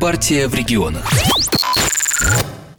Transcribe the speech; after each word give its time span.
Партия 0.00 0.48
в 0.48 0.54
регионах. 0.54 1.04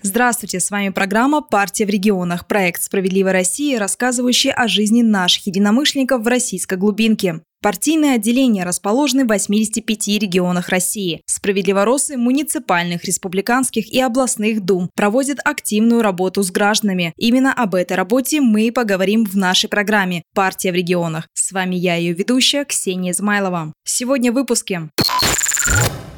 Здравствуйте, 0.01 0.59
с 0.59 0.71
вами 0.71 0.89
программа 0.89 1.41
«Партия 1.41 1.85
в 1.85 1.89
регионах», 1.89 2.47
проект 2.47 2.81
«Справедливая 2.81 3.33
Россия», 3.33 3.79
рассказывающий 3.79 4.51
о 4.51 4.67
жизни 4.67 5.01
наших 5.01 5.47
единомышленников 5.47 6.23
в 6.23 6.27
российской 6.27 6.77
глубинке. 6.77 7.41
Партийные 7.61 8.13
отделения 8.13 8.63
расположены 8.63 9.25
в 9.25 9.27
85 9.27 10.07
регионах 10.19 10.69
России. 10.69 11.21
Справедливоросы 11.25 12.15
муниципальных, 12.15 13.03
республиканских 13.03 13.91
и 13.91 13.99
областных 13.99 14.63
дум 14.63 14.89
проводят 14.95 15.39
активную 15.43 16.01
работу 16.01 16.43
с 16.43 16.51
гражданами. 16.51 17.13
Именно 17.17 17.51
об 17.51 17.75
этой 17.75 17.97
работе 17.97 18.39
мы 18.39 18.67
и 18.67 18.71
поговорим 18.71 19.25
в 19.25 19.35
нашей 19.35 19.69
программе 19.69 20.23
«Партия 20.33 20.71
в 20.71 20.75
регионах». 20.75 21.27
С 21.33 21.51
вами 21.51 21.75
я, 21.75 21.95
ее 21.95 22.13
ведущая 22.13 22.63
Ксения 22.63 23.11
Измайлова. 23.11 23.73
Сегодня 23.83 24.31
в 24.31 24.35
выпуске. 24.35 24.89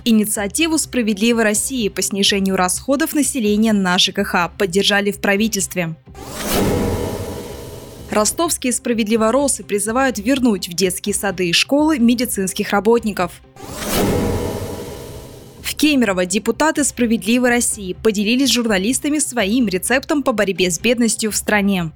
Инициативу 0.05 0.77
«Справедливой 0.77 1.43
России» 1.43 1.89
по 1.89 2.01
снижению 2.01 2.55
расходов 2.55 3.13
населения 3.13 3.73
на 3.73 3.97
ЖКХ 3.97 4.49
поддержали 4.57 5.11
в 5.11 5.19
правительстве. 5.19 5.95
Ростовские 8.09 8.73
справедливоросы 8.73 9.63
призывают 9.63 10.17
вернуть 10.17 10.67
в 10.67 10.73
детские 10.73 11.13
сады 11.13 11.49
и 11.49 11.53
школы 11.53 11.99
медицинских 11.99 12.71
работников. 12.71 13.41
В 15.61 15.75
Кемерово 15.75 16.25
депутаты 16.25 16.83
«Справедливой 16.83 17.49
России» 17.49 17.93
поделились 17.93 18.49
с 18.49 18.53
журналистами 18.53 19.19
своим 19.19 19.67
рецептом 19.67 20.23
по 20.23 20.31
борьбе 20.31 20.71
с 20.71 20.79
бедностью 20.79 21.31
в 21.31 21.35
стране. 21.35 21.91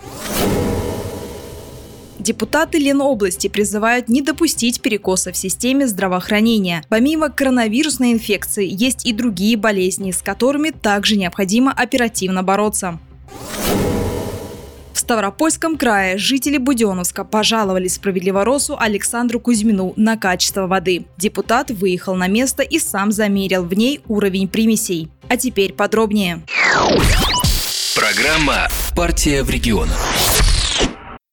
Депутаты 2.24 2.78
Ленобласти 2.78 3.50
призывают 3.50 4.08
не 4.08 4.22
допустить 4.22 4.80
перекоса 4.80 5.34
в 5.34 5.38
системе 5.38 5.88
здравоохранения. 5.88 6.82
Помимо 6.88 7.30
коронавирусной 7.30 8.14
инфекции, 8.14 8.66
есть 8.66 9.06
и 9.06 9.12
другие 9.12 9.58
болезни, 9.58 10.12
с 10.12 10.22
которыми 10.22 10.70
также 10.70 11.18
необходимо 11.18 11.74
оперативно 11.74 12.42
бороться. 12.42 12.98
В 14.94 15.00
Ставропольском 15.00 15.76
крае 15.76 16.18
жители 16.18 16.58
Буденовска 16.58 17.26
пожаловали 17.26 17.90
справедливоросу 17.90 18.78
Александру 18.80 19.42
Кузьмину 19.42 19.92
на 19.98 20.16
качество 20.16 20.66
воды. 20.66 21.06
Депутат 21.18 21.72
выехал 21.72 22.16
на 22.16 22.28
место 22.28 22.64
и 22.64 22.80
сам 22.80 23.12
замерил 23.12 23.66
в 23.66 23.74
ней 23.74 24.00
уровень 24.08 24.48
примесей. 24.48 25.10
А 25.28 25.36
теперь 25.36 25.74
подробнее. 25.74 26.42
Программа 27.96 28.70
«Партия 28.96 29.44
в 29.44 29.50
регионах». 29.50 30.13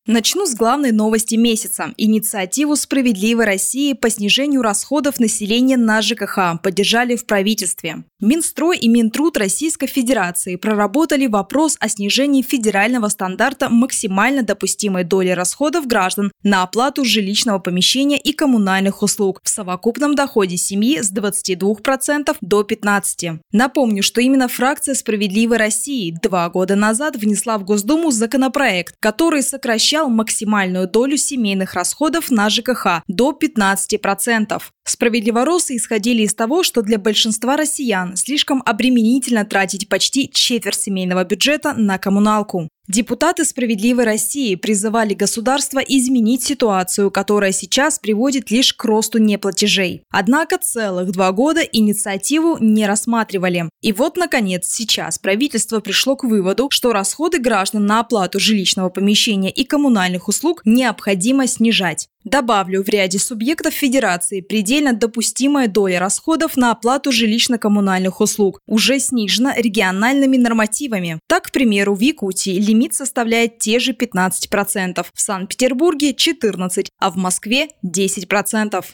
Начну 0.06 0.46
с 0.46 0.54
главной 0.54 0.92
новости 0.92 1.34
месяца. 1.34 1.92
Инициативу 1.98 2.74
«Справедливой 2.74 3.44
России» 3.44 3.92
по 3.92 4.08
снижению 4.08 4.62
расходов 4.62 5.20
населения 5.20 5.76
на 5.76 6.00
ЖКХ 6.00 6.58
поддержали 6.62 7.16
в 7.16 7.26
правительстве. 7.26 8.04
Минстрой 8.18 8.78
и 8.78 8.88
Минтруд 8.88 9.36
Российской 9.36 9.86
Федерации 9.86 10.56
проработали 10.56 11.26
вопрос 11.26 11.76
о 11.80 11.88
снижении 11.90 12.40
федерального 12.40 13.08
стандарта 13.08 13.68
максимально 13.68 14.42
допустимой 14.42 15.04
доли 15.04 15.30
расходов 15.30 15.86
граждан 15.86 16.32
на 16.42 16.62
оплату 16.62 17.04
жилищного 17.04 17.58
помещения 17.58 18.18
и 18.18 18.32
коммунальных 18.32 19.02
услуг 19.02 19.40
в 19.44 19.50
совокупном 19.50 20.14
доходе 20.14 20.56
семьи 20.56 21.02
с 21.02 21.12
22% 21.12 22.36
до 22.40 22.62
15%. 22.62 23.38
Напомню, 23.52 24.02
что 24.02 24.22
именно 24.22 24.48
фракция 24.48 24.94
«Справедливой 24.94 25.58
России» 25.58 26.16
два 26.22 26.48
года 26.48 26.74
назад 26.74 27.16
внесла 27.16 27.58
в 27.58 27.64
Госдуму 27.64 28.10
законопроект, 28.10 28.94
который 28.98 29.42
сокращал 29.42 29.89
сокращал 29.90 30.08
максимальную 30.08 30.86
долю 30.86 31.16
семейных 31.16 31.74
расходов 31.74 32.30
на 32.30 32.48
ЖКХ 32.48 33.02
до 33.08 33.32
15%. 33.32 34.62
Справедливоросы 34.90 35.76
исходили 35.76 36.22
из 36.22 36.34
того, 36.34 36.64
что 36.64 36.82
для 36.82 36.98
большинства 36.98 37.56
россиян 37.56 38.16
слишком 38.16 38.60
обременительно 38.66 39.44
тратить 39.44 39.88
почти 39.88 40.28
четверть 40.28 40.80
семейного 40.80 41.22
бюджета 41.22 41.74
на 41.74 41.96
коммуналку. 41.96 42.68
Депутаты 42.88 43.44
«Справедливой 43.44 44.04
России» 44.04 44.56
призывали 44.56 45.14
государство 45.14 45.78
изменить 45.78 46.42
ситуацию, 46.42 47.12
которая 47.12 47.52
сейчас 47.52 48.00
приводит 48.00 48.50
лишь 48.50 48.74
к 48.74 48.84
росту 48.84 49.18
неплатежей. 49.18 50.02
Однако 50.10 50.58
целых 50.58 51.12
два 51.12 51.30
года 51.30 51.60
инициативу 51.60 52.58
не 52.58 52.84
рассматривали. 52.88 53.70
И 53.80 53.92
вот, 53.92 54.16
наконец, 54.16 54.66
сейчас 54.66 55.20
правительство 55.20 55.78
пришло 55.78 56.16
к 56.16 56.24
выводу, 56.24 56.66
что 56.72 56.92
расходы 56.92 57.38
граждан 57.38 57.86
на 57.86 58.00
оплату 58.00 58.40
жилищного 58.40 58.88
помещения 58.88 59.52
и 59.52 59.62
коммунальных 59.62 60.26
услуг 60.26 60.62
необходимо 60.64 61.46
снижать. 61.46 62.08
Добавлю, 62.24 62.84
в 62.84 62.88
ряде 62.88 63.18
субъектов 63.18 63.72
Федерации 63.72 64.42
предельно 64.42 64.92
допустимая 64.92 65.68
доля 65.68 65.98
расходов 65.98 66.56
на 66.56 66.70
оплату 66.70 67.10
жилищно-коммунальных 67.10 68.20
услуг 68.20 68.60
уже 68.66 69.00
снижена 69.00 69.54
региональными 69.56 70.36
нормативами. 70.36 71.18
Так, 71.26 71.44
к 71.44 71.50
примеру, 71.50 71.94
в 71.94 72.00
Якутии 72.00 72.58
лимит 72.58 72.94
составляет 72.94 73.58
те 73.58 73.78
же 73.78 73.92
15%, 73.92 75.06
в 75.14 75.20
Санкт-Петербурге– 75.20 76.12
14%, 76.12 76.88
а 76.98 77.10
в 77.10 77.16
Москве– 77.16 77.68
10%. 77.84 78.84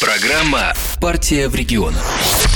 Программа 0.00 0.72
«Партия 1.00 1.48
в 1.48 1.54
регионах». 1.54 2.53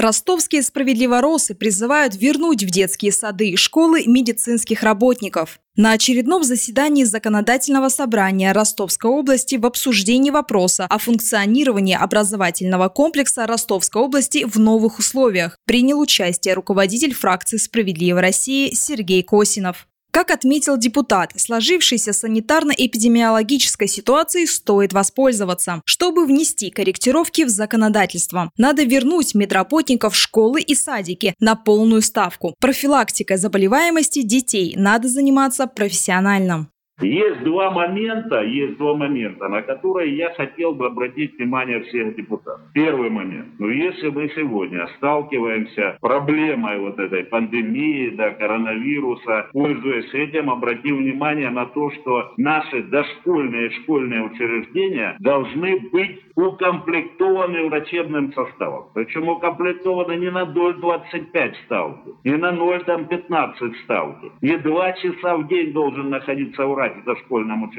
Ростовские 0.00 0.62
справедливоросы 0.62 1.54
призывают 1.54 2.14
вернуть 2.14 2.64
в 2.64 2.70
детские 2.70 3.12
сады 3.12 3.50
и 3.50 3.56
школы 3.56 4.04
медицинских 4.06 4.82
работников. 4.82 5.60
На 5.76 5.92
очередном 5.92 6.42
заседании 6.42 7.04
Законодательного 7.04 7.90
собрания 7.90 8.52
Ростовской 8.52 9.10
области 9.10 9.56
в 9.56 9.66
обсуждении 9.66 10.30
вопроса 10.30 10.86
о 10.88 10.96
функционировании 10.96 11.94
образовательного 11.94 12.88
комплекса 12.88 13.46
Ростовской 13.46 14.00
области 14.00 14.46
в 14.46 14.58
новых 14.58 14.98
условиях 14.98 15.58
принял 15.66 16.00
участие 16.00 16.54
руководитель 16.54 17.12
фракции 17.12 17.58
«Справедливой 17.58 18.22
России» 18.22 18.72
Сергей 18.72 19.22
Косинов. 19.22 19.86
Как 20.10 20.30
отметил 20.30 20.76
депутат, 20.76 21.32
сложившейся 21.36 22.12
санитарно-эпидемиологической 22.12 23.86
ситуацией 23.86 24.46
стоит 24.46 24.92
воспользоваться. 24.92 25.82
Чтобы 25.84 26.26
внести 26.26 26.70
корректировки 26.70 27.44
в 27.44 27.48
законодательство, 27.48 28.50
надо 28.56 28.82
вернуть 28.82 29.34
медработников 29.34 30.14
в 30.14 30.16
школы 30.16 30.60
и 30.60 30.74
садики 30.74 31.34
на 31.38 31.54
полную 31.54 32.02
ставку. 32.02 32.54
Профилактикой 32.60 33.36
заболеваемости 33.36 34.22
детей 34.22 34.74
надо 34.76 35.08
заниматься 35.08 35.66
профессионально. 35.66 36.68
Есть 37.00 37.42
два 37.44 37.70
момента, 37.70 38.42
есть 38.42 38.76
два 38.76 38.94
момента, 38.94 39.48
на 39.48 39.62
которые 39.62 40.16
я 40.16 40.30
хотел 40.34 40.72
бы 40.72 40.86
обратить 40.86 41.38
внимание 41.38 41.80
всех 41.84 42.14
депутатов. 42.14 42.60
Первый 42.74 43.10
момент. 43.10 43.48
Ну, 43.58 43.68
если 43.68 44.10
мы 44.10 44.30
сегодня 44.36 44.86
сталкиваемся 44.96 45.96
с 45.96 46.00
проблемой 46.00 46.78
вот 46.78 46.98
этой 46.98 47.24
пандемии, 47.24 48.10
да, 48.10 48.30
коронавируса, 48.30 49.48
пользуясь 49.52 50.12
этим, 50.12 50.50
обратим 50.50 50.98
внимание 50.98 51.50
на 51.50 51.66
то, 51.66 51.90
что 51.90 52.32
наши 52.36 52.82
дошкольные 52.82 53.68
и 53.68 53.82
школьные 53.82 54.24
учреждения 54.24 55.16
должны 55.20 55.80
быть 55.92 56.20
укомплектованы 56.36 57.68
врачебным 57.68 58.32
составом. 58.32 58.86
Причем 58.94 59.28
укомплектованы 59.28 60.16
не 60.16 60.30
на 60.30 60.44
0,25 60.44 61.54
ставки, 61.64 62.10
не 62.24 62.36
на 62.36 62.52
0,15 62.52 63.74
ставки. 63.84 64.32
Не 64.40 64.58
два 64.58 64.92
часа 64.92 65.36
в 65.36 65.48
день 65.48 65.72
должен 65.72 66.10
находиться 66.10 66.66
врач 66.66 66.89
в 66.90 67.04
дошкольном 67.04 67.70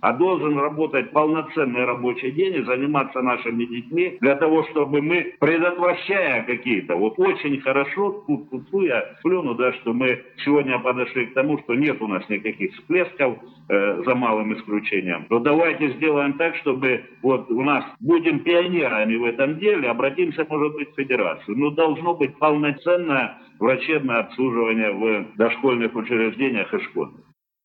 а 0.00 0.12
должен 0.12 0.58
работать 0.58 1.10
полноценный 1.10 1.84
рабочий 1.84 2.30
день 2.30 2.56
и 2.56 2.62
заниматься 2.62 3.20
нашими 3.22 3.64
детьми 3.64 4.18
для 4.20 4.36
того, 4.36 4.64
чтобы 4.70 5.02
мы, 5.02 5.34
предотвращая 5.40 6.44
какие-то, 6.44 6.96
вот 6.96 7.18
очень 7.18 7.60
хорошо, 7.60 8.24
тут, 8.26 8.50
тут, 8.50 8.70
тут 8.70 8.82
я 8.82 9.04
плюну, 9.22 9.54
да, 9.54 9.72
что 9.74 9.92
мы 9.92 10.22
сегодня 10.44 10.78
подошли 10.78 11.26
к 11.26 11.34
тому, 11.34 11.58
что 11.58 11.74
нет 11.74 12.00
у 12.00 12.06
нас 12.06 12.28
никаких 12.28 12.72
всплесков, 12.74 13.38
э, 13.68 14.02
за 14.04 14.14
малым 14.14 14.54
исключением, 14.54 15.26
то 15.28 15.38
давайте 15.38 15.88
сделаем 15.92 16.34
так, 16.34 16.56
чтобы 16.56 17.04
вот 17.22 17.50
у 17.50 17.62
нас 17.62 17.84
будем 18.00 18.40
пионерами 18.40 19.16
в 19.16 19.24
этом 19.24 19.58
деле, 19.58 19.88
обратимся, 19.88 20.46
может 20.48 20.74
быть, 20.74 20.90
в 20.92 20.96
федерацию. 20.96 21.56
Но 21.56 21.70
должно 21.70 22.14
быть 22.14 22.36
полноценное 22.38 23.38
врачебное 23.58 24.20
обслуживание 24.20 24.92
в 24.92 25.36
дошкольных 25.36 25.94
учреждениях 25.94 26.72
и 26.74 26.80
школах. 26.80 27.12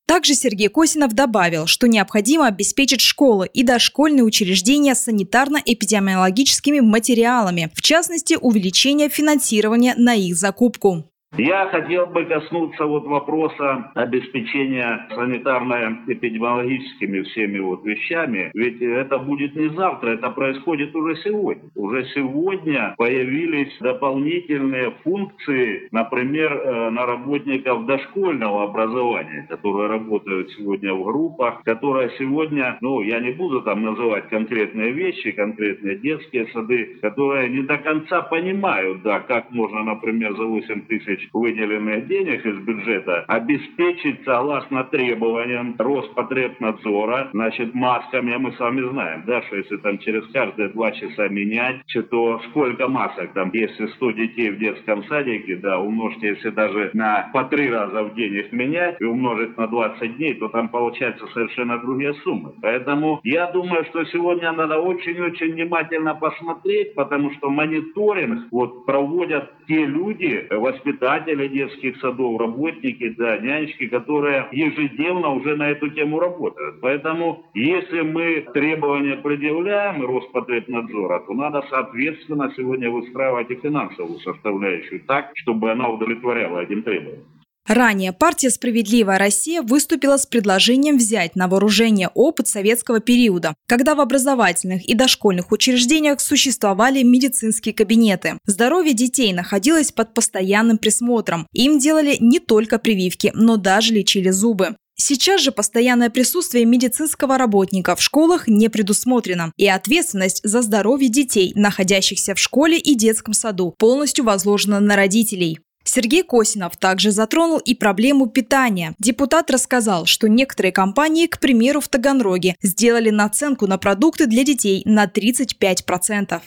Также 0.10 0.34
Сергей 0.34 0.70
Косинов 0.70 1.14
добавил, 1.14 1.68
что 1.68 1.88
необходимо 1.88 2.48
обеспечить 2.48 3.00
школы 3.00 3.48
и 3.54 3.62
дошкольные 3.62 4.24
учреждения 4.24 4.96
санитарно-эпидемиологическими 4.96 6.82
материалами, 6.82 7.72
в 7.76 7.84
частности, 7.84 8.36
увеличение 8.42 9.10
финансирования 9.10 9.94
на 9.96 10.16
их 10.16 10.36
закупку. 10.36 11.12
Я 11.38 11.68
хотел 11.68 12.08
бы 12.08 12.26
коснуться 12.26 12.86
вот 12.86 13.06
вопроса 13.06 13.92
обеспечения 13.94 15.08
санитарно-эпидемиологическими 15.12 17.22
всеми 17.22 17.60
вот 17.60 17.86
вещами. 17.86 18.50
Ведь 18.56 18.81
это 18.81 19.20
будет 19.20 19.56
не 19.56 19.70
завтра, 19.70 20.16
это 20.16 20.31
происходит 20.31 20.96
уже 20.96 21.16
сегодня. 21.18 21.70
Уже 21.76 22.06
сегодня 22.16 22.96
появились 22.98 23.72
дополнительные 23.80 24.92
функции, 25.04 25.88
например, 25.92 26.52
э, 26.52 26.90
на 26.90 27.06
работников 27.06 27.86
дошкольного 27.86 28.64
образования, 28.64 29.46
которые 29.50 29.88
работают 29.88 30.50
сегодня 30.58 30.94
в 30.94 31.04
группах, 31.04 31.62
которые 31.64 32.10
сегодня, 32.18 32.78
ну, 32.82 33.02
я 33.02 33.20
не 33.20 33.32
буду 33.32 33.62
там 33.62 33.84
называть 33.84 34.30
конкретные 34.30 34.92
вещи, 34.92 35.32
конкретные 35.32 36.00
детские 36.00 36.48
сады, 36.48 36.98
которые 37.02 37.50
не 37.50 37.62
до 37.62 37.78
конца 37.78 38.24
понимают, 38.24 39.04
да, 39.04 39.20
как 39.20 39.52
можно, 39.52 39.84
например, 39.84 40.36
за 40.36 40.44
8 40.44 40.82
тысяч 40.82 41.19
выделенных 41.33 42.07
денег 42.07 42.45
из 42.45 42.57
бюджета 42.60 43.25
обеспечить 43.27 44.24
согласно 44.25 44.83
требованиям 44.86 45.75
Роспотребнадзора, 45.77 47.30
значит, 47.33 47.74
масками, 47.74 48.36
мы 48.38 48.54
с 48.54 48.60
вами 48.60 48.81
знаем, 48.89 49.24
да, 49.25 49.42
что 49.44 49.57
если 49.57 49.77
там 49.77 49.98
через 50.00 50.25
каждые 50.31 50.69
два 50.69 50.92
часа 50.92 51.27
менять, 51.27 51.81
то 52.10 52.39
сколько 52.50 52.88
масок 52.88 53.33
там, 53.33 53.51
если 53.54 53.88
100 53.88 54.12
детей 54.12 54.51
в 54.51 54.60
детском 54.60 55.04
садике, 55.06 55.57
да, 55.57 55.80
умножьте, 55.80 56.30
если 56.30 56.50
даже 56.50 56.92
на 56.94 57.30
по 57.33 57.44
три 57.44 57.69
раза 57.69 58.04
в 58.04 58.15
день 58.15 58.36
их 58.36 58.51
менять 58.51 58.98
и 59.00 59.04
умножить 59.04 59.57
на 59.57 59.68
20 59.68 60.18
дней, 60.18 60.33
то 60.36 60.48
там 60.50 60.69
получается 60.69 61.25
совершенно 61.33 61.77
другие 61.80 62.13
суммы. 62.15 62.54
Поэтому 62.62 63.19
я 63.24 63.48
думаю, 63.51 63.86
что 63.86 64.06
сегодня 64.06 64.51
надо 64.51 64.80
очень-очень 64.80 65.54
внимательно 65.54 66.15
посмотреть, 66.15 66.95
потому 66.95 67.31
что 67.33 67.50
мониторинг 67.50 68.48
вот 68.51 68.86
проводят 68.86 69.51
те 69.68 69.86
люди, 69.86 70.48
воспитатели 70.50 71.09
детских 71.50 71.98
садов, 71.98 72.40
работники, 72.40 73.10
да, 73.18 73.38
нянечки, 73.38 73.88
которые 73.88 74.48
ежедневно 74.52 75.30
уже 75.30 75.56
на 75.56 75.70
эту 75.70 75.90
тему 75.90 76.20
работают. 76.20 76.82
Поэтому, 76.82 77.44
если 77.54 78.02
мы 78.02 78.46
требования 78.54 79.18
предъявляем 79.18 80.06
Роспотребнадзора, 80.06 81.20
то 81.22 81.34
надо, 81.34 81.64
соответственно, 81.70 82.52
сегодня 82.56 82.90
выстраивать 82.90 83.50
и 83.52 83.56
финансовую 83.56 84.20
составляющую 84.20 85.02
так, 85.02 85.32
чтобы 85.36 85.72
она 85.72 85.90
удовлетворяла 85.90 86.60
этим 86.60 86.84
требованиям. 86.84 87.38
Ранее 87.68 88.14
партия 88.14 88.50
«Справедливая 88.50 89.20
Россия» 89.20 89.62
выступила 89.62 90.18
с 90.18 90.26
предложением 90.26 90.98
взять 90.98 91.36
на 91.36 91.48
вооружение 91.48 92.10
опыт 92.16 92.48
советского 92.48 93.00
периода, 93.00 93.54
когда 93.68 93.94
в 93.94 94.02
образовательных 94.02 94.84
и 94.90 94.96
дошкольных 94.96 95.52
учреждениях 95.52 96.20
существовали 96.20 97.04
медицинские 97.04 97.76
кабинеты. 97.76 98.40
Здоровье 98.46 98.94
детей 98.94 99.34
находилось 99.34 99.92
под 99.92 100.16
постоянным 100.16 100.80
присмотром. 100.80 101.46
Им 101.54 101.78
делали 101.78 102.18
не 102.20 102.40
только 102.40 102.80
прививки, 102.80 103.32
но 103.36 103.58
даже 103.58 103.94
лечили 103.94 104.32
зубы. 104.32 104.76
Сейчас 105.02 105.40
же 105.40 105.54
постоянное 105.54 106.10
присутствие 106.10 106.66
медицинского 106.66 107.38
работника 107.38 107.96
в 107.96 108.02
школах 108.02 108.50
не 108.50 108.68
предусмотрено, 108.68 109.54
и 109.56 109.66
ответственность 109.66 110.42
за 110.44 110.62
здоровье 110.62 111.08
детей, 111.08 111.54
находящихся 111.56 112.36
в 112.36 112.40
школе 112.40 112.78
и 112.78 112.96
детском 112.96 113.34
саду, 113.34 113.74
полностью 113.78 114.26
возложена 114.26 114.82
на 114.82 114.98
родителей. 114.98 115.60
Сергей 115.89 116.24
Косинов 116.24 116.77
также 116.77 117.12
затронул 117.12 117.57
и 117.57 117.74
проблему 117.74 118.27
питания. 118.27 118.94
Депутат 119.00 119.50
рассказал, 119.50 120.06
что 120.06 120.30
некоторые 120.30 120.71
компании, 120.71 121.25
к 121.25 121.39
примеру, 121.39 121.81
в 121.81 121.88
Таганроге, 121.88 122.56
сделали 122.62 123.09
наценку 123.09 123.65
на 123.65 123.77
продукты 123.77 124.27
для 124.27 124.44
детей 124.44 124.83
на 124.86 125.06
35%. 125.06 126.41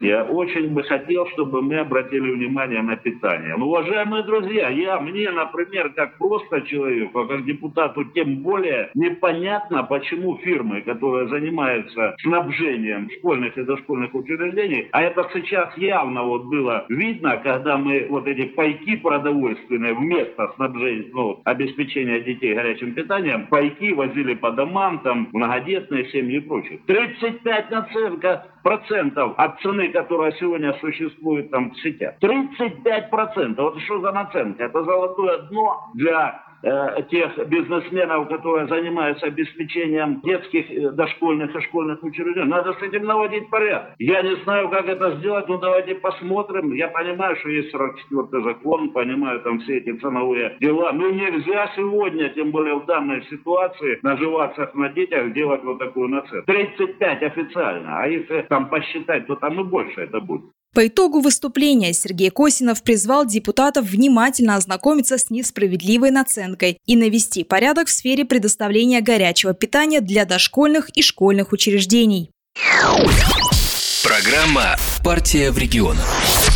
Я 0.00 0.24
очень 0.24 0.70
бы 0.74 0.82
хотел, 0.82 1.26
чтобы 1.28 1.62
мы 1.62 1.78
обратили 1.78 2.32
внимание 2.32 2.82
на 2.82 2.96
питание. 2.96 3.54
Ну, 3.56 3.66
уважаемые 3.66 4.24
друзья, 4.24 4.68
я, 4.68 4.98
мне, 4.98 5.30
например, 5.30 5.92
как 5.94 6.18
просто 6.18 6.62
человеку, 6.62 7.20
а 7.20 7.28
как 7.28 7.44
депутату, 7.44 8.04
тем 8.06 8.42
более 8.42 8.90
непонятно, 8.94 9.84
почему 9.84 10.36
фирмы, 10.38 10.82
которые 10.82 11.28
занимаются 11.28 12.16
снабжением 12.22 13.08
школьных 13.18 13.56
и 13.56 13.62
дошкольных 13.62 14.14
учреждений, 14.14 14.88
а 14.90 15.02
это 15.02 15.28
сейчас 15.32 15.76
явно 15.78 16.24
вот 16.24 16.44
было 16.46 16.86
видно, 16.88 17.36
когда 17.38 17.78
мы 17.78 18.06
вот 18.10 18.26
эти 18.26 18.46
пайки 18.46 18.96
продовольственные 18.96 19.94
вместо 19.94 20.52
снабжения, 20.56 21.08
ну, 21.12 21.40
обеспечения 21.44 22.20
детей 22.20 22.54
горячим 22.54 22.94
питанием, 22.94 23.46
пайки 23.46 23.92
возили 23.92 24.34
по 24.34 24.50
домам, 24.50 24.98
там, 24.98 25.28
многодетные 25.32 26.10
семьи 26.10 26.38
и 26.38 26.40
прочее. 26.40 26.80
35 26.86 27.70
наценка 27.70 28.46
процентов 28.64 29.34
от 29.36 29.60
цены, 29.60 29.92
которая 29.92 30.32
сегодня 30.32 30.72
существует 30.80 31.50
там 31.50 31.70
в 31.70 31.80
сетях. 31.80 32.14
35 32.20 33.10
процентов. 33.10 33.74
Вот 33.74 33.82
что 33.82 34.00
за 34.00 34.10
наценка? 34.10 34.64
Это 34.64 34.82
золотое 34.82 35.42
дно 35.50 35.90
для 35.94 36.42
тех 37.10 37.48
бизнесменов, 37.48 38.28
которые 38.28 38.66
занимаются 38.68 39.26
обеспечением 39.26 40.20
детских, 40.22 40.70
э, 40.70 40.90
дошкольных 40.90 41.54
и 41.54 41.60
школьных 41.60 42.02
учреждений. 42.02 42.48
Надо 42.48 42.72
с 42.74 42.82
этим 42.82 43.04
наводить 43.04 43.50
порядок. 43.50 43.94
Я 43.98 44.22
не 44.22 44.36
знаю, 44.44 44.68
как 44.70 44.86
это 44.88 45.16
сделать, 45.16 45.48
но 45.48 45.58
давайте 45.58 45.94
посмотрим. 45.96 46.72
Я 46.72 46.88
понимаю, 46.88 47.36
что 47.36 47.48
есть 47.48 47.74
44-й 47.74 48.42
закон, 48.42 48.90
понимаю 48.90 49.40
там 49.40 49.60
все 49.60 49.78
эти 49.78 49.92
ценовые 49.98 50.56
дела, 50.60 50.92
но 50.92 51.10
нельзя 51.10 51.70
сегодня, 51.76 52.28
тем 52.30 52.50
более 52.50 52.76
в 52.76 52.86
данной 52.86 53.22
ситуации, 53.24 53.98
наживаться 54.02 54.70
на 54.74 54.88
детях, 54.88 55.32
делать 55.32 55.62
вот 55.64 55.78
такую 55.78 56.08
наценку. 56.08 56.46
35 56.46 57.22
официально, 57.22 58.02
а 58.02 58.06
если 58.06 58.42
там 58.48 58.68
посчитать, 58.68 59.26
то 59.26 59.36
там 59.36 59.60
и 59.60 59.64
больше 59.64 60.00
это 60.00 60.20
будет. 60.20 60.50
По 60.74 60.88
итогу 60.88 61.20
выступления 61.20 61.92
Сергей 61.92 62.30
Косинов 62.30 62.82
призвал 62.82 63.24
депутатов 63.24 63.86
внимательно 63.86 64.56
ознакомиться 64.56 65.18
с 65.18 65.30
несправедливой 65.30 66.10
наценкой 66.10 66.78
и 66.84 66.96
навести 66.96 67.44
порядок 67.44 67.86
в 67.86 67.92
сфере 67.92 68.24
предоставления 68.24 69.00
горячего 69.00 69.54
питания 69.54 70.00
для 70.00 70.24
дошкольных 70.24 70.90
и 70.90 71.00
школьных 71.00 71.52
учреждений. 71.52 72.30
Программа 74.02 74.76
«Партия 75.04 75.52
в 75.52 75.58
регионах». 75.58 76.53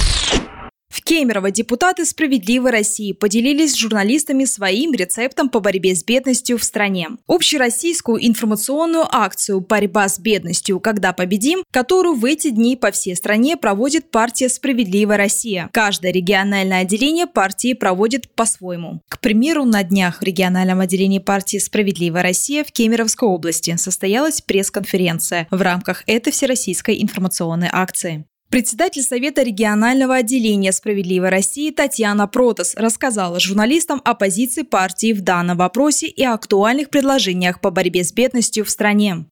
Кемерово 1.09 1.51
депутаты 1.51 2.05
«Справедливой 2.05 2.71
России» 2.71 3.13
поделились 3.13 3.73
с 3.73 3.77
журналистами 3.77 4.45
своим 4.45 4.93
рецептом 4.93 5.49
по 5.49 5.59
борьбе 5.59 5.95
с 5.95 6.05
бедностью 6.05 6.59
в 6.59 6.65
стране. 6.65 7.09
Общероссийскую 7.27 8.27
информационную 8.27 9.07
акцию 9.11 9.61
«Борьба 9.61 10.07
с 10.07 10.19
бедностью. 10.19 10.81
Когда 10.81 11.15
победим», 11.15 11.65
которую 11.71 12.15
в 12.15 12.27
эти 12.27 12.51
дни 12.51 12.77
по 12.77 12.91
всей 12.91 13.17
стране 13.17 13.57
проводит 13.57 14.11
партия 14.11 14.51
«Справедливая 14.51 15.17
Россия». 15.17 15.71
Каждое 15.73 16.13
региональное 16.13 16.83
отделение 16.83 17.27
партии 17.27 17.73
проводит 17.73 18.31
по-своему. 18.35 19.01
К 19.09 19.19
примеру, 19.19 19.65
на 19.65 19.83
днях 19.85 20.21
в 20.21 20.25
региональном 20.25 20.81
отделении 20.81 21.21
партии 21.21 21.57
«Справедливая 21.57 22.23
Россия» 22.23 22.65
в 22.65 22.71
Кемеровской 22.71 23.27
области 23.27 23.75
состоялась 23.79 24.43
пресс-конференция 24.43 25.49
в 25.51 25.63
рамках 25.63 26.03
этой 26.07 26.35
всероссийской 26.35 27.01
информационной 27.01 27.71
акции. 27.73 28.27
Председатель 28.50 29.03
Совета 29.03 29.43
регионального 29.43 30.15
отделения 30.15 30.73
«Справедливой 30.73 31.29
России» 31.29 31.71
Татьяна 31.71 32.27
Протас 32.27 32.75
рассказала 32.77 33.39
журналистам 33.39 34.00
о 34.06 34.15
позиции 34.15 34.62
партии 34.62 35.12
в 35.12 35.21
данном 35.21 35.59
вопросе 35.59 36.06
и 36.06 36.25
актуальных 36.25 36.89
предложениях 36.89 37.61
по 37.61 37.71
борьбе 37.71 38.05
с 38.05 38.12
бедностью 38.12 38.65
в 38.65 38.71
стране. 38.71 39.27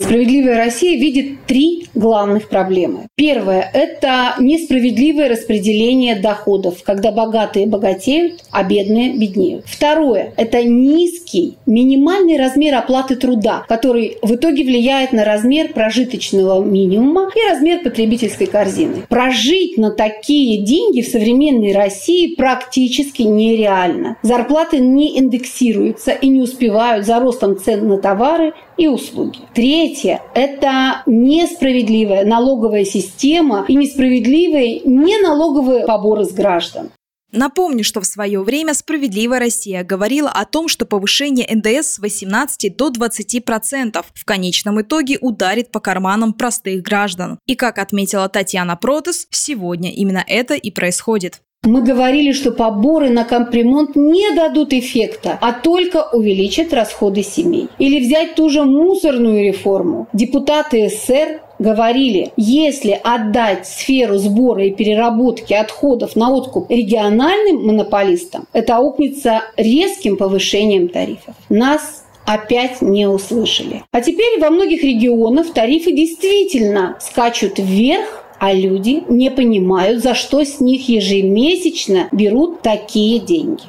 Справедливая 0.00 0.56
Россия 0.56 0.96
видит 0.96 1.44
три 1.48 1.88
главных 1.92 2.48
проблемы. 2.48 3.08
Первое– 3.16 3.68
это 3.74 4.36
несправедливое 4.38 5.28
распределение 5.28 6.14
доходов, 6.14 6.84
когда 6.84 7.10
богатые 7.10 7.66
богатеют, 7.66 8.44
а 8.52 8.62
бедные 8.62 9.18
беднеют. 9.18 9.64
Второе– 9.66 10.34
это 10.36 10.62
низкий 10.62 11.56
минимальный 11.66 12.38
размер 12.38 12.76
оплаты 12.76 13.16
труда, 13.16 13.64
который 13.68 14.18
в 14.22 14.36
итоге 14.36 14.62
влияет 14.62 15.12
на 15.12 15.24
размер 15.24 15.72
прожиточного 15.72 16.62
минимума 16.62 17.32
и 17.34 17.50
размер 17.50 17.82
потребительской 17.82 18.46
корзины. 18.46 19.02
Прожить 19.08 19.78
на 19.78 19.90
такие 19.90 20.62
деньги 20.64 21.02
в 21.02 21.08
современной 21.08 21.72
России 21.72 22.36
практически 22.36 23.22
нереально. 23.22 24.16
Зарплаты 24.22 24.78
не 24.78 25.18
индексируются 25.18 26.12
и 26.12 26.28
не 26.28 26.40
успевают 26.40 27.04
за 27.04 27.18
ростом 27.18 27.58
цен 27.58 27.88
на 27.88 27.98
товары 27.98 28.52
и 28.76 28.86
услуги. 28.86 29.40
Третье– 29.54 29.87
это 30.34 31.02
несправедливая 31.06 32.24
налоговая 32.24 32.84
система 32.84 33.64
и 33.68 33.74
несправедливые 33.74 34.80
неналоговые 34.84 35.86
поборы 35.86 36.24
с 36.24 36.32
граждан. 36.32 36.90
Напомню, 37.30 37.84
что 37.84 38.00
в 38.00 38.06
свое 38.06 38.40
время 38.40 38.72
«Справедливая 38.72 39.38
Россия» 39.38 39.84
говорила 39.84 40.30
о 40.30 40.46
том, 40.46 40.66
что 40.66 40.86
повышение 40.86 41.46
НДС 41.54 41.94
с 41.94 41.98
18 41.98 42.74
до 42.74 42.88
20% 42.90 44.04
в 44.14 44.24
конечном 44.24 44.80
итоге 44.80 45.18
ударит 45.20 45.70
по 45.70 45.80
карманам 45.80 46.32
простых 46.32 46.82
граждан. 46.82 47.38
И 47.46 47.54
как 47.54 47.78
отметила 47.78 48.30
Татьяна 48.30 48.76
Протас, 48.76 49.26
сегодня 49.30 49.92
именно 49.92 50.24
это 50.26 50.54
и 50.54 50.70
происходит. 50.70 51.42
Мы 51.64 51.82
говорили, 51.82 52.32
что 52.32 52.52
поборы 52.52 53.10
на 53.10 53.24
капремонт 53.24 53.96
не 53.96 54.30
дадут 54.34 54.72
эффекта, 54.72 55.36
а 55.40 55.52
только 55.52 56.08
увеличат 56.12 56.72
расходы 56.72 57.22
семей. 57.22 57.68
Или 57.78 58.00
взять 58.00 58.36
ту 58.36 58.48
же 58.48 58.64
мусорную 58.64 59.44
реформу. 59.44 60.08
Депутаты 60.12 60.88
СССР 60.88 61.42
говорили, 61.58 62.32
если 62.36 62.98
отдать 63.02 63.66
сферу 63.66 64.16
сбора 64.18 64.64
и 64.64 64.70
переработки 64.70 65.52
отходов 65.52 66.16
на 66.16 66.30
откуп 66.30 66.70
региональным 66.70 67.66
монополистам, 67.66 68.46
это 68.52 68.76
аукнется 68.76 69.42
резким 69.56 70.16
повышением 70.16 70.88
тарифов. 70.88 71.34
Нас 71.48 72.04
опять 72.24 72.82
не 72.82 73.08
услышали. 73.08 73.82
А 73.90 74.00
теперь 74.00 74.38
во 74.38 74.50
многих 74.50 74.82
регионах 74.82 75.52
тарифы 75.52 75.92
действительно 75.92 76.96
скачут 77.00 77.58
вверх, 77.58 78.24
а 78.38 78.52
люди 78.52 79.04
не 79.08 79.30
понимают, 79.30 80.02
за 80.02 80.14
что 80.14 80.44
с 80.44 80.60
них 80.60 80.88
ежемесячно 80.88 82.08
берут 82.12 82.62
такие 82.62 83.18
деньги. 83.18 83.62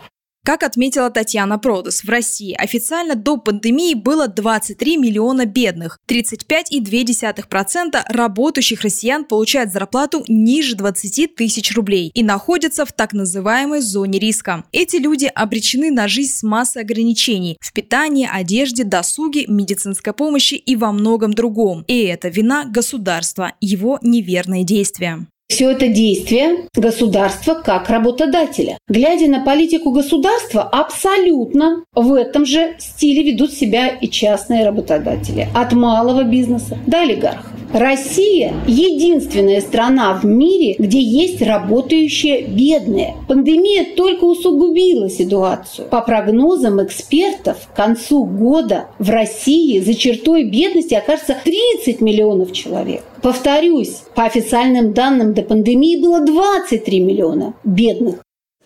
Как 0.50 0.64
отметила 0.64 1.12
Татьяна 1.12 1.60
Продас, 1.60 2.04
в 2.04 2.10
России 2.10 2.56
официально 2.58 3.14
до 3.14 3.38
пандемии 3.38 3.94
было 3.94 4.28
23 4.28 4.98
миллиона 4.98 5.46
бедных. 5.46 6.00
35,2% 6.10 8.02
работающих 8.08 8.82
россиян 8.82 9.26
получают 9.26 9.72
зарплату 9.72 10.26
ниже 10.28 10.76
20 10.76 11.36
тысяч 11.36 11.76
рублей 11.76 12.10
и 12.16 12.24
находятся 12.24 12.88
в 12.88 12.94
так 12.94 13.14
называемой 13.14 13.82
зоне 13.82 14.18
риска. 14.18 14.64
Эти 14.72 14.96
люди 14.96 15.32
обречены 15.36 15.92
на 15.92 16.08
жизнь 16.08 16.34
с 16.34 16.42
массой 16.42 16.82
ограничений 16.82 17.56
в 17.62 17.72
питании, 17.72 18.28
одежде, 18.28 18.84
досуге, 18.84 19.46
медицинской 19.48 20.14
помощи 20.14 20.56
и 20.56 20.76
во 20.76 20.92
многом 20.92 21.32
другом. 21.32 21.84
И 21.88 22.06
это 22.06 22.30
вина 22.30 22.66
государства, 22.66 23.54
его 23.62 24.00
неверные 24.02 24.64
действия. 24.64 25.28
Все 25.50 25.72
это 25.72 25.88
действие 25.88 26.68
государства 26.76 27.56
как 27.56 27.90
работодателя. 27.90 28.78
Глядя 28.88 29.26
на 29.26 29.44
политику 29.44 29.90
государства, 29.90 30.62
абсолютно 30.62 31.84
в 31.96 32.14
этом 32.14 32.46
же 32.46 32.76
стиле 32.78 33.32
ведут 33.32 33.52
себя 33.52 33.88
и 33.88 34.08
частные 34.08 34.64
работодатели. 34.64 35.48
От 35.56 35.74
малого 35.74 36.24
бизнеса 36.24 36.78
до 36.86 37.02
олигархов. 37.02 37.52
Россия– 37.74 38.54
единственная 38.68 39.62
страна 39.62 40.14
в 40.16 40.26
мире, 40.26 40.76
где 40.80 41.00
есть 41.00 41.42
работающие 41.42 42.42
бедные. 42.42 43.16
Пандемия 43.28 43.96
только 43.96 44.24
усугубила 44.24 45.08
ситуацию. 45.08 45.88
По 45.88 46.02
прогнозам 46.02 46.84
экспертов, 46.84 47.58
к 47.72 47.76
концу 47.76 48.26
года 48.26 48.88
в 48.98 49.10
России 49.12 49.80
за 49.80 49.94
чертой 49.94 50.46
бедности 50.46 50.96
окажется 50.96 51.38
30 51.44 52.02
миллионов 52.02 52.54
человек. 52.54 53.04
Повторюсь, 53.22 54.04
по 54.16 54.26
официальным 54.26 54.94
данным 54.94 55.34
до 55.34 55.42
пандемии 55.42 56.02
было 56.02 56.26
23 56.26 57.00
миллиона 57.00 57.54
бедных. 57.64 58.20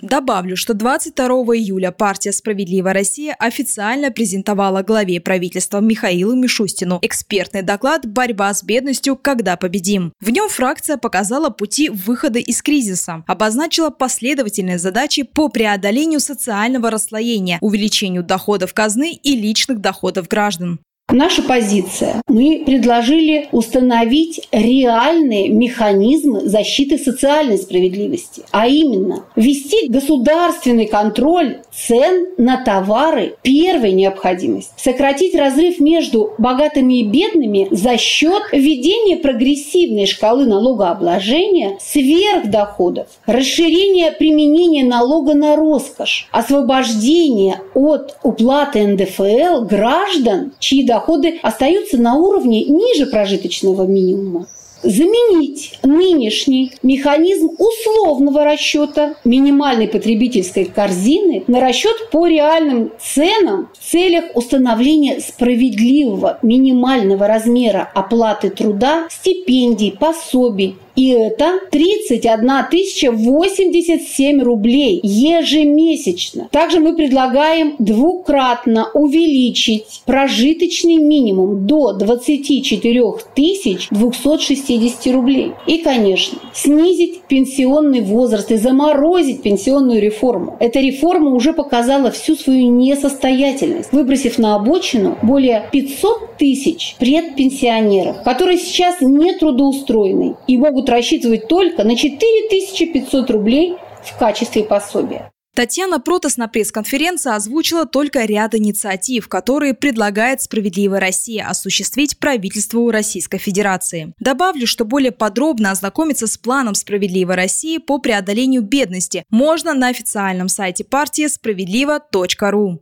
Добавлю, 0.03 0.57
что 0.57 0.73
22 0.73 1.25
июля 1.55 1.91
партия 1.91 2.33
«Справедливая 2.33 2.93
Россия» 2.93 3.33
официально 3.39 4.11
презентовала 4.11 4.83
главе 4.83 5.21
правительства 5.21 5.79
Михаилу 5.79 6.35
Мишустину 6.35 6.99
экспертный 7.01 7.61
доклад 7.61 8.05
«Борьба 8.05 8.53
с 8.53 8.65
бедностью. 8.65 9.15
Когда 9.15 9.55
победим». 9.55 10.11
В 10.19 10.29
нем 10.29 10.49
фракция 10.49 10.97
показала 10.97 11.51
пути 11.51 11.87
выхода 11.87 12.39
из 12.39 12.61
кризиса, 12.61 13.23
обозначила 13.27 13.91
последовательные 13.91 14.77
задачи 14.77 15.23
по 15.23 15.47
преодолению 15.47 16.19
социального 16.19 16.91
расслоения, 16.91 17.57
увеличению 17.61 18.23
доходов 18.23 18.73
казны 18.73 19.13
и 19.13 19.37
личных 19.37 19.79
доходов 19.79 20.27
граждан. 20.27 20.79
Наша 21.13 21.43
позиция. 21.43 22.23
Мы 22.27 22.63
предложили 22.65 23.47
установить 23.51 24.47
реальные 24.51 25.49
механизмы 25.49 26.41
защиты 26.49 26.97
социальной 26.97 27.59
справедливости, 27.59 28.41
а 28.49 28.67
именно 28.67 29.23
ввести 29.35 29.89
государственный 29.89 30.87
контроль 30.87 31.59
цен 31.71 32.29
на 32.39 32.63
товары 32.63 33.35
первой 33.43 33.91
необходимости, 33.91 34.73
сократить 34.75 35.35
разрыв 35.35 35.79
между 35.79 36.33
богатыми 36.39 37.01
и 37.01 37.07
бедными 37.07 37.67
за 37.69 37.95
счет 37.99 38.41
введения 38.51 39.17
прогрессивной 39.17 40.07
шкалы 40.07 40.47
налогообложения 40.47 41.77
сверх 41.79 42.49
доходов, 42.49 43.05
расширения 43.27 44.11
применения 44.11 44.83
налога 44.83 45.35
на 45.35 45.55
роскошь, 45.55 46.27
освобождения 46.31 47.61
от 47.75 48.17
уплаты 48.23 48.87
НДФЛ 48.87 49.65
граждан, 49.65 50.53
чьи 50.57 50.83
доходы 50.83 51.02
остаются 51.41 51.97
на 51.97 52.15
уровне 52.15 52.63
ниже 52.65 53.05
прожиточного 53.05 53.85
минимума. 53.85 54.47
Заменить 54.83 55.79
нынешний 55.83 56.73
механизм 56.83 57.51
условного 57.57 58.43
расчета 58.43 59.15
минимальной 59.23 59.87
потребительской 59.87 60.65
корзины 60.65 61.45
на 61.47 61.61
расчет 61.61 62.09
по 62.11 62.27
реальным 62.27 62.91
ценам 62.99 63.69
в 63.79 63.91
целях 63.91 64.25
установления 64.35 65.21
справедливого 65.21 66.37
минимального 66.41 67.27
размера 67.27 67.89
оплаты 67.95 68.49
труда, 68.49 69.07
стипендий, 69.09 69.95
пособий 69.97 70.75
и 70.95 71.09
это 71.09 71.59
31 71.71 72.49
тысяча 72.69 73.11
87 73.11 74.41
рублей 74.41 74.99
ежемесячно. 75.03 76.49
Также 76.51 76.79
мы 76.79 76.95
предлагаем 76.95 77.75
двукратно 77.79 78.89
увеличить 78.93 80.01
прожиточный 80.05 80.97
минимум 80.97 81.65
до 81.65 81.93
24 81.93 83.03
тысяч 83.35 83.87
260 83.89 85.13
рублей. 85.13 85.53
И, 85.65 85.79
конечно, 85.79 86.37
снизить 86.53 87.21
пенсионный 87.23 88.01
возраст 88.01 88.51
и 88.51 88.57
заморозить 88.57 89.41
пенсионную 89.41 90.01
реформу. 90.01 90.57
Эта 90.59 90.79
реформа 90.79 91.31
уже 91.31 91.53
показала 91.53 92.11
всю 92.11 92.35
свою 92.35 92.71
несостоятельность, 92.71 93.91
выбросив 93.91 94.37
на 94.37 94.55
обочину 94.55 95.17
более 95.23 95.67
500 95.71 96.37
тысяч 96.37 96.95
предпенсионеров, 96.99 98.23
которые 98.23 98.57
сейчас 98.57 99.01
не 99.01 99.33
трудоустроены 99.33 100.35
и 100.47 100.57
могут 100.57 100.82
могут 100.83 100.89
рассчитывать 100.89 101.47
только 101.47 101.83
на 101.83 101.95
4500 101.95 103.29
рублей 103.31 103.77
в 104.03 104.17
качестве 104.17 104.63
пособия. 104.63 105.29
Татьяна 105.55 105.99
Протас 105.99 106.35
на 106.37 106.47
пресс-конференции 106.47 107.31
озвучила 107.31 107.85
только 107.85 108.25
ряд 108.25 108.55
инициатив, 108.55 109.27
которые 109.27 109.75
предлагает 109.75 110.41
«Справедливая 110.41 110.99
Россия» 110.99 111.47
осуществить 111.47 112.17
правительству 112.17 112.89
Российской 112.89 113.37
Федерации. 113.37 114.13
Добавлю, 114.19 114.65
что 114.65 114.83
более 114.83 115.11
подробно 115.11 115.69
ознакомиться 115.69 116.25
с 116.25 116.39
планом 116.39 116.73
«Справедливой 116.73 117.35
России» 117.35 117.77
по 117.77 117.99
преодолению 117.99 118.63
бедности 118.63 119.25
можно 119.29 119.75
на 119.75 119.89
официальном 119.89 120.49
сайте 120.49 120.83
партии 120.83 121.27
справедливо.ру. 121.27 122.81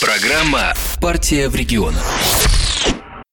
Программа 0.00 0.74
«Партия 1.02 1.48
в 1.48 1.56
регионах». 1.56 2.49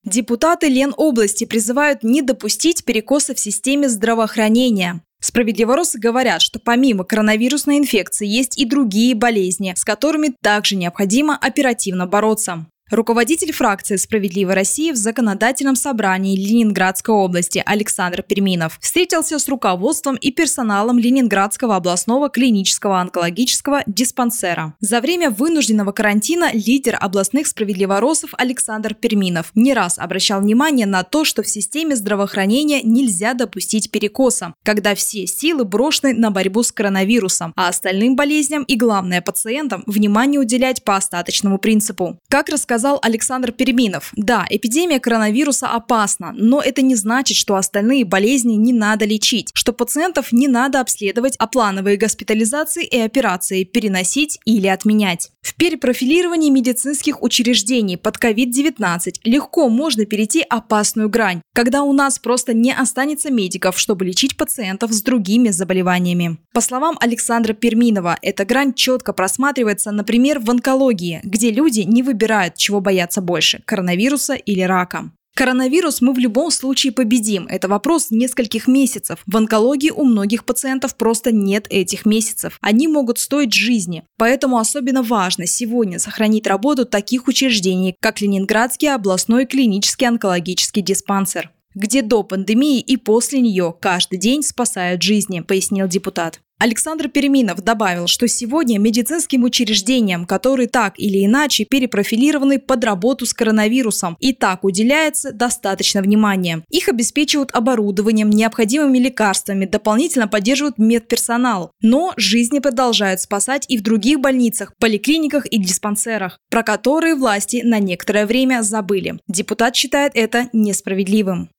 Депутаты 0.08 0.70
Ленобласти 0.70 1.44
призывают 1.44 2.02
не 2.02 2.22
допустить 2.22 2.86
перекоса 2.86 3.36
в 3.36 3.40
системе 3.40 3.90
здравоохранения. 3.90 5.02
Справедливоросы 5.20 6.00
говорят, 6.00 6.42
что 6.42 6.60
помимо 6.60 7.04
коронавирусной 7.04 7.78
инфекции 7.78 8.26
есть 8.26 8.58
и 8.58 8.64
другие 8.64 9.16
болезни, 9.16 9.74
с 9.76 9.84
которыми 9.84 10.34
также 10.42 10.78
необходимо 10.78 11.36
оперативно 11.36 12.08
бороться. 12.08 12.68
Руководитель 12.89 13.51
фракции 13.51 13.98
«Справедливая 13.98 14.56
Россия» 14.56 14.94
в 14.94 14.96
законодательном 14.96 15.75
собрании 15.75 16.38
Ленинградской 16.38 17.13
области 17.13 17.62
Александр 17.65 18.24
Перминов 18.24 18.79
встретился 18.82 19.39
с 19.39 19.50
руководством 19.50 20.15
и 20.15 20.32
персоналом 20.32 20.98
Ленинградского 20.98 21.75
областного 21.75 22.29
клинического 22.29 23.01
онкологического 23.01 23.84
диспансера. 23.88 24.74
За 24.79 25.01
время 25.01 25.29
вынужденного 25.29 25.91
карантина 25.91 26.50
лидер 26.53 26.98
областных 26.98 27.48
справедливоросов 27.48 28.29
Александр 28.38 28.94
Перминов 28.94 29.51
не 29.53 29.74
раз 29.74 30.00
обращал 30.00 30.39
внимание 30.39 30.86
на 30.86 31.03
то, 31.03 31.25
что 31.25 31.44
в 31.44 31.50
системе 31.50 31.94
здравоохранения 31.98 32.82
нельзя 32.84 33.34
допустить 33.34 33.91
перекоса, 33.91 34.53
когда 34.63 34.96
все 34.96 35.27
силы 35.27 35.65
брошены 35.65 36.13
на 36.13 36.32
борьбу 36.32 36.63
с 36.63 36.72
коронавирусом, 36.72 37.51
а 37.58 37.67
остальным 37.67 38.15
болезням 38.15 38.63
и, 38.63 38.77
главное, 38.77 39.22
пациентам 39.22 39.84
внимание 39.88 40.39
уделять 40.39 40.86
по 40.86 40.96
остаточному 40.96 41.58
принципу. 41.58 42.17
Как 42.29 42.48
рассказал 42.48 42.77
сказал 42.78 43.00
Александр 43.02 43.52
Переминов. 43.52 44.12
Да, 44.16 44.46
эпидемия 44.52 45.00
коронавируса 45.00 45.68
опасна, 45.68 46.32
но 46.38 46.62
это 46.62 46.84
не 46.84 46.94
значит, 46.94 47.36
что 47.36 47.56
остальные 47.56 48.06
болезни 48.06 48.54
не 48.54 48.72
надо 48.72 49.04
лечить, 49.04 49.50
что 49.56 49.74
пациентов 49.74 50.32
не 50.32 50.48
надо 50.48 50.80
обследовать, 50.80 51.36
а 51.40 51.48
плановые 51.48 51.98
госпитализации 51.98 52.86
и 52.86 53.00
операции 53.00 53.64
переносить 53.64 54.38
или 54.46 54.68
отменять. 54.68 55.32
В 55.42 55.56
перепрофилировании 55.56 56.50
медицинских 56.50 57.24
учреждений 57.24 57.98
под 57.98 58.18
COVID-19 58.18 59.22
легко 59.24 59.70
можно 59.70 60.06
перейти 60.06 60.46
опасную 60.48 61.10
грань, 61.10 61.42
когда 61.56 61.84
у 61.84 61.94
нас 61.94 62.20
просто 62.20 62.54
не 62.54 62.74
останется 62.74 63.32
медиков, 63.32 63.80
чтобы 63.80 64.06
лечить 64.06 64.38
пациентов 64.38 64.92
с 64.92 65.02
другими 65.02 65.50
заболеваниями. 65.50 66.38
По 66.54 66.62
словам 66.62 66.98
Александра 67.00 67.54
Перминова, 67.54 68.18
эта 68.22 68.44
грань 68.46 68.74
четко 68.74 69.14
просматривается, 69.14 69.92
например, 69.92 70.40
в 70.40 70.52
онкологии, 70.52 71.22
где 71.24 71.50
люди 71.50 71.80
не 71.82 72.04
выбирают, 72.04 72.58
чего 72.68 72.82
бояться 72.82 73.22
больше– 73.22 73.62
коронавируса 73.66 74.34
или 74.34 74.62
рака. 74.62 75.12
Коронавирус 75.36 76.02
мы 76.02 76.14
в 76.14 76.18
любом 76.18 76.50
случае 76.50 76.92
победим. 76.92 77.46
Это 77.48 77.68
вопрос 77.68 78.08
нескольких 78.10 78.68
месяцев. 78.68 79.20
В 79.28 79.38
онкологии 79.38 79.92
у 79.92 80.04
многих 80.04 80.44
пациентов 80.44 80.98
просто 80.98 81.32
нет 81.32 81.68
этих 81.70 82.08
месяцев. 82.08 82.58
Они 82.60 82.88
могут 82.88 83.20
стоить 83.20 83.54
жизни. 83.54 84.04
Поэтому 84.18 84.58
особенно 84.58 85.04
важно 85.04 85.46
сегодня 85.46 86.00
сохранить 86.00 86.48
работу 86.48 86.86
таких 86.86 87.28
учреждений, 87.28 87.96
как 88.02 88.20
Ленинградский 88.20 88.92
областной 88.92 89.46
клинический 89.46 90.08
онкологический 90.08 90.82
диспансер 90.82 91.52
где 91.76 92.02
до 92.02 92.24
пандемии 92.24 92.80
и 92.80 92.98
после 92.98 93.40
нее 93.40 93.72
каждый 93.80 94.18
день 94.18 94.42
спасают 94.42 95.04
жизни, 95.04 95.42
пояснил 95.42 95.88
депутат. 95.88 96.40
Александр 96.60 97.08
Переминов 97.08 97.62
добавил, 97.62 98.08
что 98.08 98.28
сегодня 98.28 98.80
медицинским 98.80 99.44
учреждениям, 99.44 100.26
которые 100.26 100.68
так 100.68 100.96
или 100.98 101.24
иначе 101.24 101.66
перепрофилированы 101.66 102.58
под 102.58 102.84
работу 102.84 103.28
с 103.28 103.34
коронавирусом, 103.34 104.18
и 104.20 104.34
так 104.34 104.64
уделяется 104.64 105.32
достаточно 105.32 106.02
внимания. 106.02 106.64
Их 106.72 106.90
обеспечивают 106.90 107.52
оборудованием, 107.54 108.32
необходимыми 108.32 108.98
лекарствами, 108.98 109.66
дополнительно 109.66 110.28
поддерживают 110.28 110.80
медперсонал. 110.80 111.72
Но 111.82 112.14
жизни 112.18 112.58
продолжают 112.58 113.22
спасать 113.22 113.66
и 113.68 113.78
в 113.78 113.84
других 113.84 114.20
больницах, 114.20 114.74
поликлиниках 114.80 115.46
и 115.46 115.60
диспансерах, 115.60 116.40
про 116.50 116.64
которые 116.64 117.14
власти 117.14 117.62
на 117.64 117.78
некоторое 117.78 118.26
время 118.26 118.64
забыли. 118.64 119.20
Депутат 119.28 119.76
считает 119.76 120.14
это 120.16 120.50
несправедливым. 120.54 121.50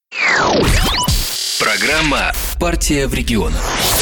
Программа 1.60 2.32
«Партия 2.58 3.06
в 3.06 3.14
регионах». 3.14 3.97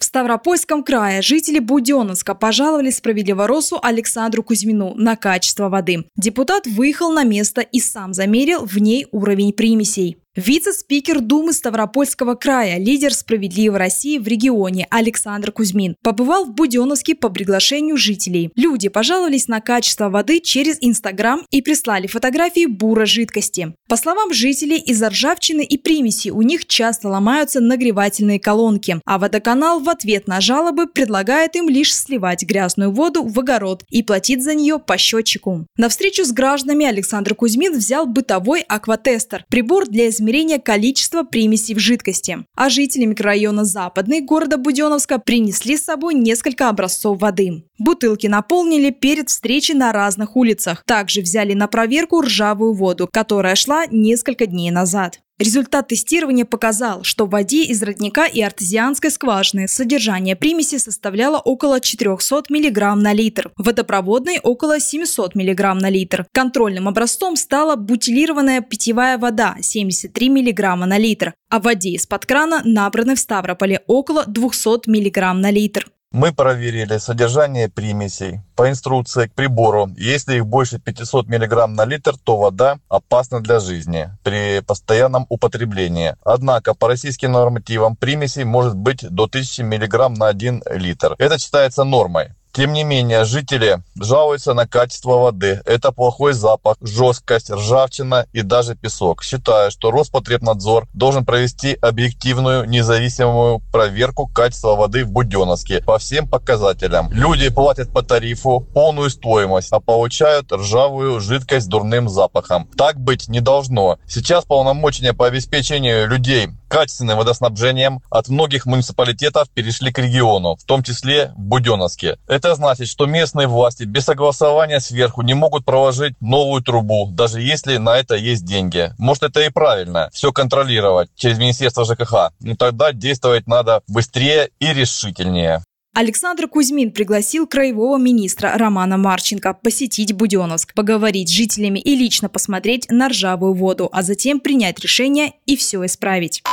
В 0.00 0.04
Ставропольском 0.06 0.82
крае 0.82 1.20
жители 1.20 1.58
Буденновска 1.58 2.34
пожаловали 2.34 2.88
справедливоросу 2.88 3.78
Александру 3.82 4.42
Кузьмину 4.42 4.94
на 4.94 5.14
качество 5.14 5.68
воды. 5.68 6.06
Депутат 6.16 6.66
выехал 6.66 7.12
на 7.12 7.22
место 7.24 7.60
и 7.60 7.80
сам 7.80 8.14
замерил 8.14 8.64
в 8.64 8.78
ней 8.78 9.06
уровень 9.12 9.52
примесей. 9.52 10.16
Вице-спикер 10.36 11.20
Думы 11.20 11.52
Ставропольского 11.52 12.36
края, 12.36 12.78
лидер 12.78 13.12
«Справедливой 13.12 13.80
России» 13.80 14.16
в 14.16 14.28
регионе 14.28 14.86
Александр 14.88 15.50
Кузьмин 15.50 15.96
побывал 16.04 16.44
в 16.44 16.52
Буденновске 16.52 17.16
по 17.16 17.30
приглашению 17.30 17.96
жителей. 17.96 18.52
Люди 18.54 18.88
пожаловались 18.88 19.48
на 19.48 19.60
качество 19.60 20.08
воды 20.08 20.38
через 20.38 20.78
Инстаграм 20.80 21.44
и 21.50 21.62
прислали 21.62 22.06
фотографии 22.06 22.66
бура 22.66 23.06
жидкости. 23.06 23.74
По 23.88 23.96
словам 23.96 24.32
жителей, 24.32 24.78
из-за 24.78 25.08
ржавчины 25.08 25.64
и 25.64 25.76
примеси 25.76 26.28
у 26.28 26.42
них 26.42 26.64
часто 26.66 27.08
ломаются 27.08 27.58
нагревательные 27.58 28.38
колонки, 28.38 29.00
а 29.04 29.18
водоканал 29.18 29.80
в 29.80 29.88
ответ 29.88 30.28
на 30.28 30.40
жалобы 30.40 30.86
предлагает 30.86 31.56
им 31.56 31.68
лишь 31.68 31.92
сливать 31.92 32.44
грязную 32.44 32.92
воду 32.92 33.24
в 33.24 33.36
огород 33.40 33.82
и 33.90 34.04
платить 34.04 34.44
за 34.44 34.54
нее 34.54 34.78
по 34.78 34.96
счетчику. 34.96 35.66
На 35.76 35.88
встречу 35.88 36.24
с 36.24 36.30
гражданами 36.30 36.86
Александр 36.86 37.34
Кузьмин 37.34 37.76
взял 37.76 38.06
бытовой 38.06 38.60
акватестер– 38.60 39.44
прибор 39.50 39.88
для 39.88 40.08
измерения 40.20 40.58
количества 40.58 41.22
примесей 41.22 41.74
в 41.74 41.78
жидкости. 41.78 42.44
А 42.54 42.68
жители 42.68 43.06
микрорайона 43.06 43.64
Западный 43.64 44.20
города 44.20 44.58
Буденовска 44.58 45.18
принесли 45.18 45.76
с 45.76 45.84
собой 45.84 46.14
несколько 46.14 46.68
образцов 46.68 47.20
воды. 47.20 47.64
Бутылки 47.78 48.26
наполнили 48.26 48.90
перед 48.90 49.30
встречей 49.30 49.74
на 49.74 49.92
разных 49.92 50.36
улицах. 50.36 50.84
Также 50.84 51.22
взяли 51.22 51.54
на 51.54 51.66
проверку 51.66 52.20
ржавую 52.20 52.74
воду, 52.74 53.08
которая 53.10 53.54
шла 53.54 53.86
несколько 53.86 54.44
дней 54.46 54.70
назад. 54.70 55.20
Результат 55.40 55.88
тестирования 55.88 56.44
показал, 56.44 57.02
что 57.02 57.24
в 57.24 57.30
воде 57.30 57.64
из 57.64 57.82
родника 57.82 58.26
и 58.26 58.42
артезианской 58.42 59.10
скважины 59.10 59.68
содержание 59.68 60.36
примеси 60.36 60.76
составляло 60.76 61.38
около 61.38 61.80
400 61.80 62.42
мг 62.50 62.94
на 62.96 63.14
литр, 63.14 63.50
водопроводной 63.56 64.38
около 64.42 64.78
700 64.78 65.34
мг 65.34 65.74
на 65.80 65.88
литр. 65.88 66.26
Контрольным 66.34 66.88
образцом 66.88 67.36
стала 67.36 67.76
бутилированная 67.76 68.60
питьевая 68.60 69.16
вода 69.16 69.56
73 69.62 70.28
мг 70.28 70.76
на 70.84 70.98
литр, 70.98 71.32
а 71.48 71.58
в 71.58 71.62
воде 71.62 71.92
из-под 71.92 72.26
крана 72.26 72.60
набраны 72.66 73.14
в 73.14 73.18
Ставрополе 73.18 73.82
около 73.86 74.26
200 74.26 74.90
мг 74.90 75.32
на 75.32 75.50
литр. 75.50 75.90
Мы 76.12 76.32
проверили 76.32 76.98
содержание 76.98 77.68
примесей 77.68 78.40
по 78.56 78.68
инструкции 78.68 79.28
к 79.28 79.32
прибору. 79.32 79.88
Если 79.96 80.38
их 80.38 80.46
больше 80.46 80.80
500 80.80 81.28
мг 81.28 81.68
на 81.68 81.84
литр, 81.84 82.16
то 82.16 82.36
вода 82.36 82.80
опасна 82.88 83.40
для 83.40 83.60
жизни 83.60 84.10
при 84.24 84.60
постоянном 84.60 85.26
употреблении. 85.28 86.16
Однако 86.24 86.74
по 86.74 86.88
российским 86.88 87.30
нормативам 87.30 87.94
примесей 87.94 88.42
может 88.42 88.74
быть 88.74 89.08
до 89.08 89.26
1000 89.26 89.62
мг 89.62 90.08
на 90.18 90.26
1 90.26 90.64
литр. 90.72 91.14
Это 91.18 91.38
считается 91.38 91.84
нормой. 91.84 92.34
Тем 92.52 92.72
не 92.72 92.82
менее, 92.82 93.24
жители 93.24 93.82
жалуются 93.94 94.54
на 94.54 94.66
качество 94.66 95.16
воды. 95.16 95.62
Это 95.64 95.92
плохой 95.92 96.32
запах, 96.32 96.76
жесткость, 96.80 97.50
ржавчина 97.50 98.26
и 98.32 98.42
даже 98.42 98.74
песок. 98.74 99.22
Считаю, 99.22 99.70
что 99.70 99.90
Роспотребнадзор 99.90 100.88
должен 100.92 101.24
провести 101.24 101.74
объективную, 101.80 102.68
независимую 102.68 103.60
проверку 103.72 104.26
качества 104.26 104.74
воды 104.74 105.04
в 105.04 105.10
Буденновске 105.10 105.82
по 105.82 105.98
всем 105.98 106.28
показателям. 106.28 107.10
Люди 107.12 107.48
платят 107.50 107.92
по 107.92 108.02
тарифу 108.02 108.60
полную 108.60 109.10
стоимость, 109.10 109.72
а 109.72 109.80
получают 109.80 110.52
ржавую 110.52 111.20
жидкость 111.20 111.66
с 111.66 111.68
дурным 111.68 112.08
запахом. 112.08 112.68
Так 112.76 112.98
быть 112.98 113.28
не 113.28 113.40
должно. 113.40 113.98
Сейчас 114.08 114.44
полномочия 114.44 115.12
по 115.12 115.26
обеспечению 115.26 116.08
людей 116.08 116.50
качественным 116.70 117.18
водоснабжением 117.18 118.00
от 118.10 118.28
многих 118.28 118.64
муниципалитетов 118.64 119.50
перешли 119.50 119.92
к 119.92 119.98
региону, 119.98 120.56
в 120.56 120.64
том 120.64 120.82
числе 120.84 121.32
в 121.36 121.40
Буденновске. 121.40 122.16
Это 122.28 122.54
значит, 122.54 122.86
что 122.86 123.06
местные 123.06 123.48
власти 123.48 123.82
без 123.82 124.04
согласования 124.04 124.78
сверху 124.80 125.22
не 125.22 125.34
могут 125.34 125.64
проложить 125.64 126.14
новую 126.20 126.62
трубу, 126.62 127.08
даже 127.10 127.40
если 127.40 127.76
на 127.76 127.98
это 127.98 128.14
есть 128.14 128.44
деньги. 128.44 128.92
Может 128.98 129.24
это 129.24 129.40
и 129.40 129.50
правильно, 129.50 130.08
все 130.12 130.32
контролировать 130.32 131.10
через 131.16 131.38
Министерство 131.38 131.84
ЖКХ. 131.84 132.30
Но 132.40 132.54
тогда 132.54 132.92
действовать 132.92 133.48
надо 133.48 133.82
быстрее 133.88 134.50
и 134.60 134.72
решительнее. 134.72 135.64
Александр 135.92 136.46
Кузьмин 136.46 136.92
пригласил 136.92 137.48
краевого 137.48 137.98
министра 137.98 138.56
Романа 138.56 138.96
Марченко 138.96 139.54
посетить 139.54 140.12
Буденновск, 140.12 140.72
поговорить 140.72 141.28
с 141.28 141.32
жителями 141.32 141.80
и 141.80 141.96
лично 141.96 142.28
посмотреть 142.28 142.86
на 142.90 143.08
ржавую 143.08 143.54
воду, 143.54 143.88
а 143.90 144.02
затем 144.02 144.38
принять 144.38 144.78
решение 144.78 145.32
и 145.46 145.56
все 145.56 145.84
исправить. 145.84 146.44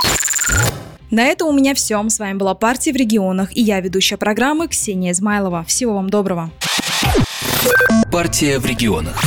На 1.11 1.23
этом 1.23 1.49
у 1.49 1.53
меня 1.53 1.75
все. 1.75 2.03
С 2.09 2.17
вами 2.17 2.35
была 2.35 2.55
«Партия 2.55 2.91
в 2.91 2.95
регионах» 2.95 3.55
и 3.55 3.61
я, 3.61 3.79
ведущая 3.79 4.17
программы 4.17 4.67
Ксения 4.67 5.11
Измайлова. 5.11 5.63
Всего 5.65 5.93
вам 5.93 6.09
доброго. 6.09 6.51
«Партия 8.11 8.57
в 8.57 8.65
регионах». 8.65 9.23